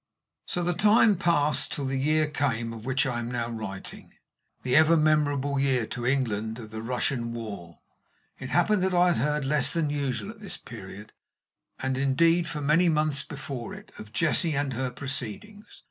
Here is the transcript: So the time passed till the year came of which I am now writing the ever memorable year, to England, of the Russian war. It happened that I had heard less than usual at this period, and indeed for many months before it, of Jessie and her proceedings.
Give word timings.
So 0.47 0.63
the 0.63 0.73
time 0.73 1.15
passed 1.15 1.71
till 1.73 1.85
the 1.85 1.95
year 1.99 2.25
came 2.25 2.73
of 2.73 2.85
which 2.87 3.05
I 3.05 3.19
am 3.19 3.29
now 3.29 3.49
writing 3.51 4.09
the 4.63 4.75
ever 4.75 4.97
memorable 4.97 5.59
year, 5.59 5.85
to 5.85 6.07
England, 6.07 6.57
of 6.57 6.71
the 6.71 6.81
Russian 6.81 7.33
war. 7.33 7.77
It 8.39 8.49
happened 8.49 8.81
that 8.81 8.95
I 8.95 9.09
had 9.11 9.17
heard 9.17 9.45
less 9.45 9.73
than 9.73 9.91
usual 9.91 10.31
at 10.31 10.39
this 10.39 10.57
period, 10.57 11.13
and 11.83 11.99
indeed 11.99 12.47
for 12.47 12.61
many 12.61 12.89
months 12.89 13.21
before 13.21 13.75
it, 13.75 13.91
of 13.99 14.11
Jessie 14.11 14.55
and 14.55 14.73
her 14.73 14.89
proceedings. 14.89 15.67